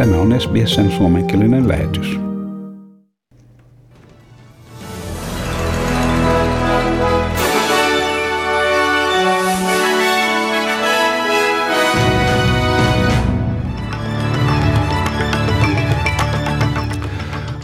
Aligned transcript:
Tämä 0.00 0.16
on 0.16 0.40
SBSn 0.40 0.90
suomenkielinen 0.90 1.68
lähetys. 1.68 2.29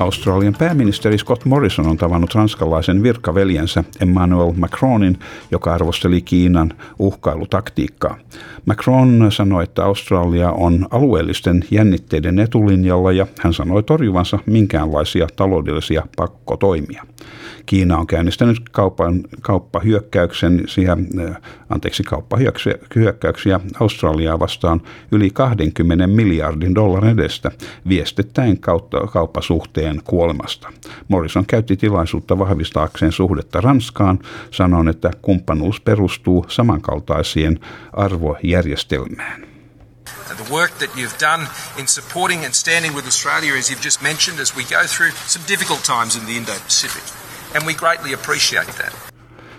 Australian 0.04 0.54
pääministeri 0.54 1.18
Scott 1.18 1.44
Morrison 1.44 1.86
on 1.86 1.96
tavannut 1.96 2.34
ranskalaisen 2.34 3.02
virkaveljensä 3.02 3.84
Emmanuel 4.00 4.52
Macronin, 4.52 5.18
joka 5.50 5.74
arvosteli 5.74 6.22
Kiinan 6.22 6.72
uhkailutaktiikkaa. 6.98 8.18
Macron 8.66 9.26
sanoi, 9.30 9.64
että 9.64 9.84
Australia 9.84 10.50
on 10.50 10.86
alueellisten 10.90 11.64
jännitteiden 11.70 12.38
etulinjalla 12.38 13.12
ja 13.12 13.26
hän 13.40 13.54
sanoi 13.54 13.82
torjuvansa 13.82 14.38
minkäänlaisia 14.46 15.26
taloudellisia 15.36 16.06
pakkotoimia. 16.16 17.06
Kiina 17.66 17.98
on 17.98 18.06
käynnistänyt 18.06 18.56
kaupan, 18.70 19.22
kauppahyökkäyksen, 19.40 20.64
äh, 20.88 21.36
anteeksi, 21.68 22.02
kauppahyökkäyksiä 22.02 23.60
Australiaa 23.80 24.38
vastaan 24.38 24.80
yli 25.12 25.30
20 25.30 26.06
miljardin 26.06 26.74
dollarin 26.74 27.20
edestä 27.20 27.50
viestittäen 27.88 28.58
kautta, 28.58 29.00
kauppasuhteen 29.00 29.85
kuolemasta. 30.04 30.72
Morrison 31.08 31.46
käytti 31.46 31.76
tilaisuutta 31.76 32.38
vahvistaakseen 32.38 33.12
suhdetta 33.12 33.60
Ranskaan, 33.60 34.18
sanoen, 34.50 34.88
että 34.88 35.10
kumppanuus 35.22 35.80
perustuu 35.80 36.46
samankaltaisiin 36.48 37.60
arvojärjestelmään. 37.92 39.46
The 40.36 40.54
work 40.54 40.72
that 40.78 40.90
you've 40.96 41.20
done 41.20 41.48
in 41.76 41.88
supporting 41.88 42.44
and 42.44 42.52
standing 42.52 42.94
with 42.94 43.06
Australia, 43.06 43.58
as 43.58 43.70
you've 43.70 43.84
just 43.84 44.02
mentioned, 44.02 44.40
as 44.40 44.56
we 44.56 44.62
go 44.62 44.86
through 44.96 45.12
some 45.26 45.44
difficult 45.48 45.82
times 45.82 46.16
in 46.16 46.22
the 46.26 46.36
Indo-Pacific 46.36 47.02
and 47.54 47.66
we 47.66 47.74
greatly 47.74 48.14
appreciate 48.14 48.72
that. 48.72 48.92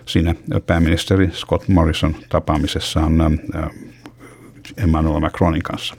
Siinä 0.05 0.35
pääministeri 0.65 1.31
Scott 1.33 1.67
Morrison 1.67 2.15
tapaamisessaan 2.29 3.21
äh, 3.21 3.69
Emmanuel 4.77 5.19
Macronin 5.19 5.63
kanssa. 5.63 5.95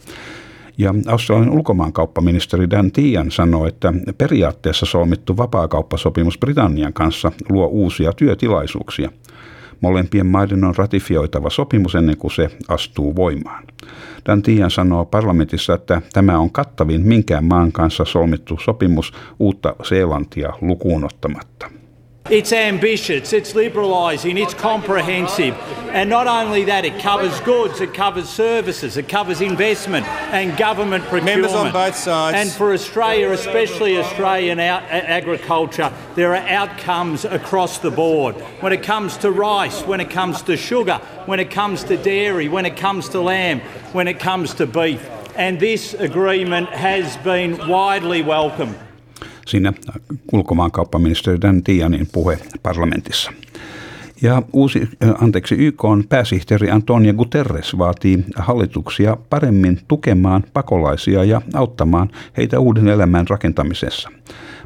Ja 0.78 0.94
Australian 1.06 1.50
ulkomaankauppaministeri 1.50 2.70
Dan 2.70 2.92
Tian 2.92 3.30
sanoi, 3.30 3.68
että 3.68 3.94
periaatteessa 4.18 4.86
solmittu 4.86 5.36
vapaakauppasopimus 5.36 6.38
Britannian 6.38 6.92
kanssa 6.92 7.32
luo 7.48 7.66
uusia 7.66 8.12
työtilaisuuksia. 8.12 9.10
Molempien 9.80 10.26
maiden 10.26 10.64
on 10.64 10.74
ratifioitava 10.76 11.50
sopimus 11.50 11.94
ennen 11.94 12.16
kuin 12.16 12.30
se 12.30 12.50
astuu 12.68 13.16
voimaan. 13.16 13.64
Dan 14.26 14.42
Tian 14.42 14.70
sanoo 14.70 15.04
parlamentissa, 15.04 15.74
että 15.74 16.02
tämä 16.12 16.38
on 16.38 16.50
kattavin 16.50 17.06
minkään 17.06 17.44
maan 17.44 17.72
kanssa 17.72 18.04
solmittu 18.04 18.58
sopimus 18.60 19.12
uutta 19.38 19.76
Seelantia 19.82 20.52
lukuun 20.60 21.04
ottamatta. 21.04 21.70
It's 22.30 22.52
ambitious, 22.52 23.32
it's 23.32 23.54
liberalising, 23.54 24.38
it's 24.38 24.52
comprehensive. 24.52 25.54
And 25.88 26.10
not 26.10 26.26
only 26.26 26.64
that, 26.64 26.84
it 26.84 27.00
covers 27.00 27.40
goods, 27.40 27.80
it 27.80 27.94
covers 27.94 28.28
services, 28.28 28.98
it 28.98 29.08
covers 29.08 29.40
investment 29.40 30.06
and 30.06 30.54
government 30.58 31.04
procurement. 31.04 31.42
Members 31.42 31.54
on 31.54 31.72
both 31.72 31.96
sides. 31.96 32.36
And 32.36 32.50
for 32.50 32.74
Australia, 32.74 33.30
especially 33.30 33.96
Australian 33.96 34.60
agriculture, 34.60 35.90
there 36.16 36.34
are 36.34 36.46
outcomes 36.46 37.24
across 37.24 37.78
the 37.78 37.90
board. 37.90 38.34
When 38.60 38.74
it 38.74 38.82
comes 38.82 39.16
to 39.18 39.30
rice, 39.30 39.80
when 39.82 40.00
it 40.00 40.10
comes 40.10 40.42
to 40.42 40.56
sugar, 40.58 41.00
when 41.24 41.40
it 41.40 41.50
comes 41.50 41.84
to 41.84 41.96
dairy, 41.96 42.48
when 42.48 42.66
it 42.66 42.76
comes 42.76 43.08
to 43.10 43.20
lamb, 43.22 43.60
when 43.92 44.06
it 44.06 44.20
comes 44.20 44.52
to 44.54 44.66
beef. 44.66 45.08
And 45.34 45.58
this 45.58 45.94
agreement 45.94 46.68
has 46.68 47.16
been 47.18 47.68
widely 47.68 48.20
welcomed. 48.20 48.78
Siinä 49.48 49.72
ulkomaankauppaministeri 50.32 51.40
Dan 51.40 51.62
Tianin 51.62 52.08
puhe 52.12 52.38
parlamentissa. 52.62 53.32
Ja 54.22 54.42
uusi, 54.52 54.88
anteeksi, 55.20 55.54
YK 55.54 55.84
on 55.84 56.04
pääsihteeri 56.08 56.70
Antonio 56.70 57.14
Guterres 57.14 57.78
vaatii 57.78 58.24
hallituksia 58.36 59.16
paremmin 59.30 59.80
tukemaan 59.88 60.44
pakolaisia 60.52 61.24
ja 61.24 61.42
auttamaan 61.54 62.10
heitä 62.36 62.60
uuden 62.60 62.88
elämän 62.88 63.28
rakentamisessa. 63.28 64.10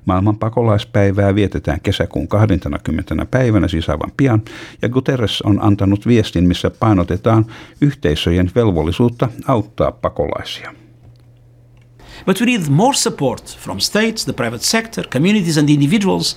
Maailman 0.04 0.38
pakolaispäivää 0.38 1.34
vietetään 1.34 1.80
kesäkuun 1.80 2.28
20. 2.28 3.26
päivänä, 3.30 3.66
aivan 3.88 4.12
pian, 4.16 4.42
ja 4.82 4.88
Guterres 4.88 5.42
on 5.42 5.58
antanut 5.62 6.06
viestin, 6.06 6.44
missä 6.44 6.70
painotetaan 6.70 7.46
yhteisöjen 7.80 8.50
velvollisuutta 8.54 9.28
auttaa 9.48 9.92
pakolaisia. 9.92 10.81
But 12.26 12.40
we 12.40 12.46
need 12.46 12.68
more 12.68 12.94
support 12.94 13.58
from 13.58 13.80
states, 13.80 14.24
the 14.24 14.32
private 14.32 14.62
sector, 14.62 15.08
communities, 15.08 15.58
and 15.58 15.68
individuals 15.68 16.36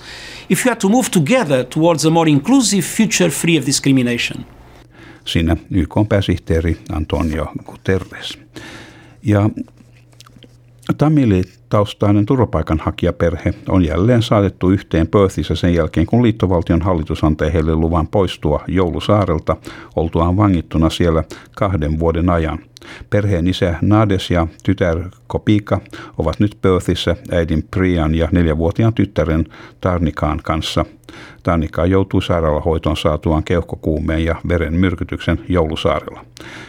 if 0.50 0.64
we 0.64 0.70
are 0.70 0.80
to 0.80 0.88
move 0.88 1.08
together 1.10 1.64
towards 1.64 2.04
a 2.06 2.10
more 2.10 2.30
inclusive 2.30 2.82
future 2.82 3.30
free 3.30 3.58
of 3.58 3.66
discrimination. 3.66 4.46
Siinä 5.24 5.56
YK 5.70 5.94
pääsihteeri 6.08 6.76
Antonio 6.92 7.46
Guterres. 7.64 8.38
Ja 9.22 9.50
Tamili-taustainen 10.98 12.26
turvapaikanhakijaperhe 12.26 13.54
on 13.68 13.84
jälleen 13.84 14.22
saatettu 14.22 14.70
yhteen 14.70 15.08
Perthissä 15.08 15.54
sen 15.54 15.74
jälkeen, 15.74 16.06
kun 16.06 16.22
liittovaltion 16.22 16.82
hallitus 16.82 17.24
antoi 17.24 17.52
heille 17.52 17.74
luvan 17.74 18.08
poistua 18.08 18.64
Joulusaarelta 18.68 19.56
oltuaan 19.96 20.36
vangittuna 20.36 20.90
siellä 20.90 21.24
kahden 21.56 21.98
vuoden 21.98 22.30
ajan– 22.30 22.58
Perheen 23.10 23.46
isä 23.46 23.74
Nades 23.82 24.30
ja 24.30 24.46
tytär 24.64 24.98
Kopika 25.26 25.80
ovat 26.18 26.40
nyt 26.40 26.58
Perthissä 26.62 27.16
äidin 27.30 27.64
Prian 27.70 28.14
ja 28.14 28.28
neljävuotiaan 28.32 28.94
tyttären 28.94 29.46
Tarnikaan 29.80 30.40
kanssa. 30.44 30.84
Tarnika 31.42 31.86
joutui 31.86 32.22
sairaalahoitoon 32.22 32.96
saatuaan 32.96 33.44
keuhkokuumeen 33.44 34.24
ja 34.24 34.36
veren 34.48 34.74
myrkytyksen 34.74 35.40
Joulusaarella. 35.48 36.24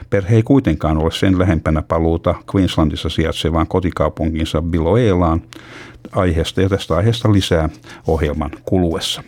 Perhe 0.10 0.36
ei 0.36 0.44
kuitenkaan 0.44 0.98
ole 0.98 1.12
sen 1.12 1.40
lähempänä 1.40 1.82
paluuta 1.82 2.36
Queenslandissa 2.56 3.10
sijaitsevaan 3.10 3.68
kotikaupunkinsa 3.68 4.62
Biloelaan 4.62 5.42
aiheesta 6.12 6.62
ja 6.62 6.70
tästä 6.70 6.96
aiheesta 6.96 7.32
lisää 7.34 7.70
ohjelman 8.08 8.52
kuluessa. 8.66 9.24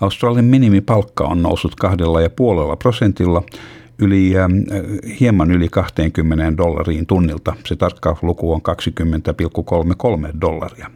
Australian 0.00 0.44
minimipalkka 0.44 1.24
on 1.24 1.42
noussut 1.42 1.74
kahdella 1.74 2.20
ja 2.20 2.30
puolella 2.30 2.76
prosentilla 2.76 3.42
yli, 3.98 4.38
äh, 4.38 4.48
hieman 5.20 5.50
yli 5.50 5.68
20 5.68 6.56
dollariin 6.56 7.06
tunnilta. 7.06 7.54
Se 7.66 7.76
tarkka 7.76 8.16
luku 8.22 8.52
on 8.52 8.62
20,33 8.62 10.40
dollaria. 10.40 10.90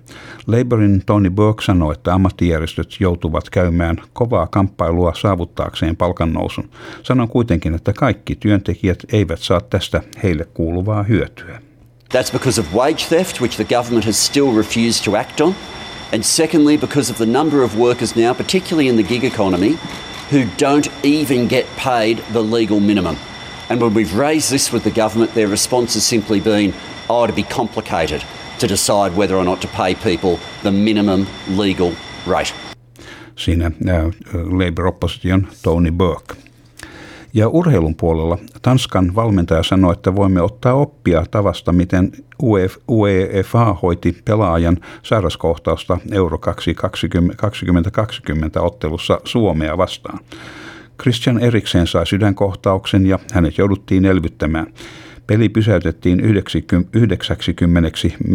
Labourin 0.47 1.03
Tony 1.06 1.31
Burke 1.31 1.64
sanoi, 1.64 1.92
että 1.92 2.14
ammattijärjestöt 2.14 2.97
joutuvat 3.00 3.50
käymään 3.50 3.97
kovaa 4.12 4.47
kamppailua 4.47 5.14
saavuttaakseen 5.14 5.97
palkannousun. 5.97 6.70
Sanon 7.03 7.28
kuitenkin, 7.28 7.75
että 7.75 7.92
kaikki 7.92 8.36
työntekijät 8.36 8.98
eivät 9.12 9.38
saa 9.38 9.60
tästä 9.60 10.03
heille 10.22 10.44
kuuluvaa 10.44 11.03
hyötyä. 11.03 11.60
That's 12.15 12.32
because 12.32 12.60
of 12.60 12.75
wage 12.75 13.04
theft, 13.09 13.41
which 13.41 13.56
the 13.56 13.76
government 13.76 14.04
has 14.04 14.26
still 14.26 14.56
refused 14.56 15.04
to 15.04 15.16
act 15.19 15.41
on. 15.41 15.54
And 16.15 16.22
secondly, 16.22 16.78
because 16.78 17.12
of 17.12 17.19
the 17.19 17.26
number 17.26 17.62
of 17.62 17.76
workers 17.76 18.16
now, 18.16 18.34
particularly 18.34 18.88
in 18.88 18.94
the 18.94 19.03
gig 19.03 19.25
economy, 19.25 19.78
who 20.31 20.44
don't 20.56 20.89
even 21.05 21.49
get 21.49 21.66
paid 21.77 22.19
the 22.33 22.43
legal 22.43 22.81
minimum. 22.81 23.16
And 23.71 23.81
when 23.81 23.94
we've 23.94 24.15
raised 24.15 24.50
this 24.50 24.72
with 24.72 24.84
the 24.84 24.91
government, 24.91 25.34
their 25.34 25.49
response 25.49 25.94
has 25.94 26.05
simply 26.05 26.41
been, 26.41 26.72
oh, 27.09 27.27
to 27.27 27.33
be 27.33 27.43
complicated 27.43 28.25
to 28.59 28.66
decide 28.66 29.16
whether 29.16 29.37
or 29.37 29.44
not 29.44 29.61
to 29.62 29.69
pay 29.69 29.94
people 29.94 30.39
the 30.62 30.72
minimum 30.72 31.27
legal 31.49 31.94
rate. 32.27 32.53
Siinä 33.34 33.66
uh, 33.66 34.11
Labour-opposition 34.59 35.49
Tony 35.62 35.91
Burke. 35.91 36.47
Ja 37.34 37.49
urheilun 37.49 37.94
puolella 37.94 38.39
Tanskan 38.62 39.15
valmentaja 39.15 39.62
sanoi, 39.62 39.93
että 39.93 40.15
voimme 40.15 40.43
ottaa 40.43 40.75
oppia 40.75 41.25
tavasta, 41.31 41.72
miten 41.72 42.13
UEFA 42.89 43.75
hoiti 43.83 44.16
pelaajan 44.25 44.77
sairaskohtausta 45.03 45.98
Euro 46.13 46.39
2020 46.39 48.60
ottelussa 48.60 49.21
Suomea 49.25 49.78
vastaan. 49.78 50.19
Christian 51.03 51.39
Eriksen 51.39 51.86
sai 51.86 52.07
sydänkohtauksen 52.07 53.07
ja 53.07 53.19
hänet 53.33 53.59
jouduttiin 53.59 54.04
elvyttämään. 54.04 54.66
Peli 55.27 55.48
pysäytettiin 55.48 56.21
90 56.21 56.91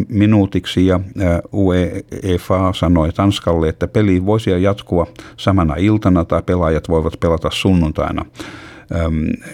minuutiksi 0.09 0.85
ja 0.85 0.99
UEFA 1.53 2.73
sanoi 2.73 3.11
Tanskalle, 3.11 3.69
että 3.69 3.87
peli 3.87 4.25
voisi 4.25 4.49
jatkua 4.49 5.07
samana 5.37 5.75
iltana 5.75 6.25
tai 6.25 6.41
pelaajat 6.41 6.89
voivat 6.89 7.19
pelata 7.19 7.49
sunnuntaina 7.51 8.25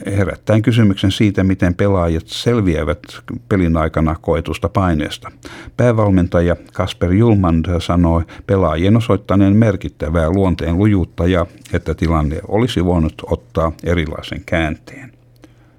herättäen 0.05 0.61
kysymyksen 0.61 1.11
siitä, 1.11 1.43
miten 1.43 1.75
pelaajat 1.75 2.27
selviävät 2.27 2.99
pelin 3.49 3.77
aikana 3.77 4.15
koetusta 4.21 4.69
paineesta. 4.69 5.31
Päävalmentaja 5.77 6.55
Kasper 6.73 7.13
Julmand 7.13 7.65
sanoi 7.79 8.23
pelaajien 8.47 8.97
osoittaneen 8.97 9.55
merkittävää 9.55 10.29
luonteen 10.29 10.77
lujuutta 10.77 11.27
ja 11.27 11.45
että 11.73 11.95
tilanne 11.95 12.39
olisi 12.47 12.85
voinut 12.85 13.21
ottaa 13.25 13.71
erilaisen 13.83 14.43
käänteen. 14.45 15.13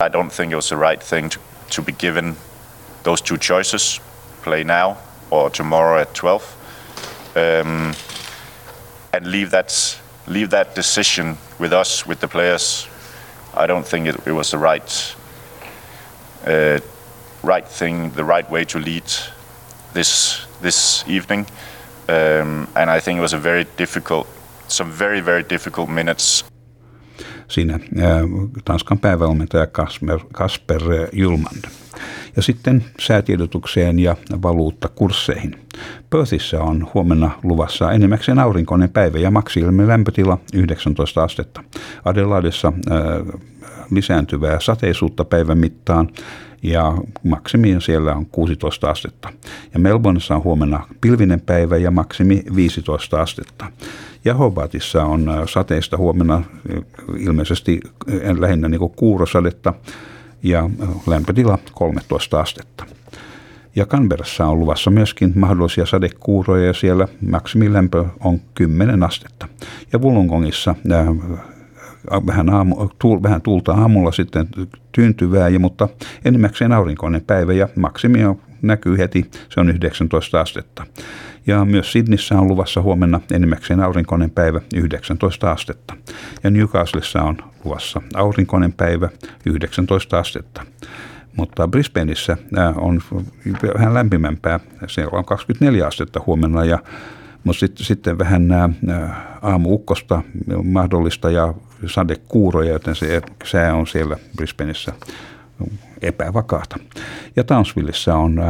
I 0.07 0.09
don't 0.09 0.31
think 0.37 0.53
it 0.53 0.57
was 0.57 0.69
the 0.69 0.91
right 0.91 1.09
thing 1.09 1.29
to, 1.29 1.41
to 1.77 1.83
be 1.83 1.93
given 1.93 2.37
those 3.03 3.25
two 3.25 3.37
choices: 3.37 4.03
play 4.45 4.65
now 4.65 4.97
or 5.31 5.51
tomorrow 5.51 6.01
at 6.01 6.15
12, 6.21 6.45
um, 7.37 7.95
and 9.13 9.27
leave 9.27 9.51
that 9.51 10.01
leave 10.27 10.51
that 10.51 10.75
decision 10.75 11.37
with 11.59 11.73
us, 11.73 12.07
with 12.07 12.21
the 12.21 12.29
players. 12.29 12.90
I 13.57 13.67
don't 13.67 13.87
think 13.91 14.07
it, 14.07 14.17
it 14.27 14.33
was 14.33 14.51
the 14.51 14.59
right 14.59 15.17
uh, 16.47 16.81
right 17.43 17.69
thing, 17.79 18.13
the 18.15 18.25
right 18.25 18.51
way 18.51 18.65
to 18.65 18.79
lead 18.79 19.07
this 19.95 20.41
this 20.63 21.05
evening. 21.09 21.47
Um, 22.09 22.67
and 22.75 22.91
I 22.97 23.01
think 23.01 23.19
it 23.19 23.23
was 23.23 23.35
a 23.35 23.43
very 23.43 23.67
difficult, 23.79 24.27
some 24.69 24.91
very 24.99 25.21
very 25.25 25.45
difficult 25.51 25.89
minutes. 25.89 26.45
Siinä 27.49 27.73
ää, 28.03 28.21
Tanskan 28.65 28.99
päävalmentaja 28.99 29.67
Kasper, 29.67 30.19
Kasper 30.33 30.83
Julmand. 31.13 31.65
Ja 32.37 32.43
sitten 32.43 32.85
säätiedotukseen 33.01 33.99
ja 33.99 34.17
valuuttakursseihin. 34.43 35.57
Perthissä 36.11 36.63
on 36.63 36.89
huomenna 36.95 37.31
luvassa 37.43 37.93
enimmäkseen 37.93 38.39
aurinkoinen 38.39 38.91
päivä 38.91 39.19
ja 39.19 39.31
maksi 39.31 39.61
lämpötila 39.87 40.39
19 40.55 41.23
astetta. 41.23 41.65
Adelaidessa 42.05 42.73
ää, 42.91 43.01
lisääntyvää 43.91 44.61
sateisuutta 44.61 45.25
päivän 45.25 45.59
mittaan 45.59 46.09
ja 46.63 46.95
maksimi 47.25 47.77
siellä 47.79 48.15
on 48.15 48.27
16 48.27 48.91
astetta. 48.91 49.29
Ja 49.75 49.81
Melbourneissa 49.81 50.35
on 50.35 50.45
huomenna 50.45 50.87
pilvinen 51.01 51.41
päivä 51.41 51.77
ja 51.77 51.91
maksimi 51.91 52.43
15 52.57 53.21
astetta. 53.21 53.73
Ja 54.25 54.35
Hobartissa 54.35 55.05
on 55.05 55.29
äh, 55.29 55.39
sateista 55.49 55.97
huomenna 55.97 56.35
äh, 56.35 56.45
ilmeisesti 57.19 57.81
äh, 57.85 58.39
lähinnä 58.39 58.69
niin 58.69 58.79
kuin 58.79 58.93
kuurosadetta 58.97 59.75
ja 60.43 60.71
lämpötila 61.07 61.59
13 61.73 62.41
astetta. 62.41 62.85
Ja 63.77 63.87
Canberrassa 63.87 64.47
on 64.47 64.61
luvassa 64.61 64.91
myöskin 64.91 65.33
mahdollisia 65.37 65.87
sadekuuroja 65.87 66.67
ja 66.67 66.73
siellä 66.73 67.09
maksimilämpö 67.31 68.05
on 68.21 68.41
10 68.55 69.03
astetta. 69.03 69.49
Ja 69.93 69.99
Wollongongissa 69.99 70.75
vähän, 72.27 72.51
aamu, 72.51 72.89
tuul, 72.99 73.23
vähän 73.23 73.43
tuulta 73.43 73.73
aamulla 73.73 74.13
sitten 74.13 74.49
tyyntyvää, 74.93 75.49
ja, 75.49 75.59
mutta 75.59 75.89
enimmäkseen 76.25 76.73
aurinkoinen 76.73 77.23
päivä 77.23 77.53
ja 77.53 77.69
maksimia 77.77 78.35
näkyy 78.63 78.99
heti, 78.99 79.31
se 79.49 79.61
on 79.61 79.71
19 79.71 80.41
astetta. 80.41 80.87
Ja 81.47 81.65
myös 81.65 81.93
Sydneyssä 81.93 82.39
on 82.39 82.49
luvassa 82.49 82.83
huomenna 82.83 83.21
enimmäkseen 83.33 83.81
aurinkoinen 83.81 84.31
päivä 84.31 84.61
19 84.75 85.53
astetta. 85.53 85.97
Ja 86.45 86.51
Newcastlessa 86.51 87.23
on 87.23 87.37
luvassa 87.65 88.03
aurinkoinen 88.15 88.73
päivä 88.73 89.09
19 89.47 90.19
astetta. 90.19 90.63
Mutta 91.37 91.69
Brisbaneissa 91.69 92.37
on 92.77 93.03
vähän 93.75 93.95
lämpimämpää, 93.95 94.61
siellä 94.87 95.19
on 95.19 95.25
24 95.25 95.87
astetta 95.87 96.21
huomenna 96.27 96.65
ja 96.65 96.79
mutta 97.45 97.61
sitten, 97.61 97.87
sitten 97.87 98.19
vähän 98.19 98.49
nämä 98.49 98.69
aamuukkosta 99.43 100.23
mahdollista 100.65 101.31
ja 101.31 101.55
sadekuuroja, 101.87 102.73
joten 102.73 102.95
se 102.95 103.23
sää 103.45 103.75
on 103.75 103.87
siellä 103.87 104.17
Brisbaneissa 104.37 104.93
epävakaata. 106.03 106.77
Ja 107.37 107.45
Townsvillessä 107.45 108.15
on 108.15 108.41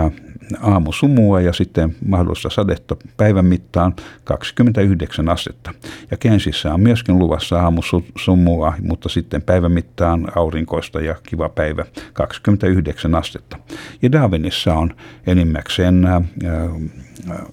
aamusumua 0.60 1.40
ja 1.40 1.52
sitten 1.52 1.96
mahdollista 2.06 2.50
sadetta 2.50 2.96
päivän 3.16 3.44
mittaan 3.44 3.94
29 4.24 5.28
astetta. 5.28 5.74
Ja 6.10 6.16
Kensissä 6.16 6.74
on 6.74 6.80
myöskin 6.80 7.18
luvassa 7.18 7.60
aamusumua, 7.60 8.74
mutta 8.82 9.08
sitten 9.08 9.42
päivän 9.42 9.72
mittaan 9.72 10.28
aurinkoista 10.36 11.00
ja 11.00 11.14
kiva 11.28 11.48
päivä 11.48 11.84
29 12.12 13.14
astetta. 13.14 13.58
Ja 14.02 14.12
Darwinissa 14.12 14.74
on 14.74 14.94
enimmäkseen 15.26 16.04
ää, 16.04 16.22
ää, 16.44 17.46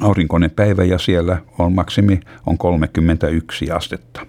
aurinkoinen 0.00 0.50
päivä 0.50 0.84
ja 0.84 0.98
siellä 0.98 1.38
on 1.58 1.72
maksimi 1.72 2.20
on 2.46 2.58
31 2.58 3.70
astetta. 3.70 4.26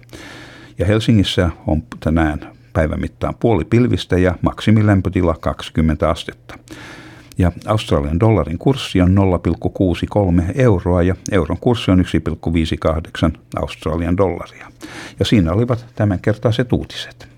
Ja 0.78 0.86
Helsingissä 0.86 1.50
on 1.66 1.82
tänään 2.00 2.57
päivän 2.78 3.00
mittaan 3.00 3.34
puoli 3.40 3.64
pilvistä 3.64 4.18
ja 4.18 4.34
maksimilämpötila 4.42 5.36
20 5.40 6.10
astetta. 6.10 6.58
Ja 7.38 7.52
Australian 7.66 8.20
dollarin 8.20 8.58
kurssi 8.58 9.00
on 9.00 9.16
0,63 10.38 10.42
euroa 10.54 11.02
ja 11.02 11.14
euron 11.32 11.58
kurssi 11.60 11.90
on 11.90 12.04
1,58 13.32 13.38
Australian 13.56 14.16
dollaria. 14.16 14.66
Ja 15.18 15.24
siinä 15.24 15.52
olivat 15.52 15.86
tämänkertaiset 15.94 16.72
uutiset. 16.72 17.37